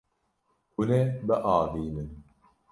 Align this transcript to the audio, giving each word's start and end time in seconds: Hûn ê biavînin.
Hûn 0.73 0.89
ê 0.99 1.01
biavînin. 1.27 2.09